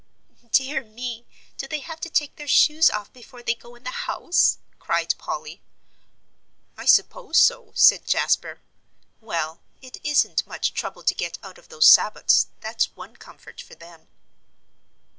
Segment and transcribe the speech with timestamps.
[0.51, 1.27] "Dear me,
[1.57, 5.13] do they have to take their shoes off before they go in the house?" cried
[5.19, 5.61] Polly.
[6.75, 8.61] "I suppose so," said Jasper.
[9.19, 13.75] "Well, it isn't much trouble to get out of those sabots, that's one comfort for
[13.75, 14.07] them."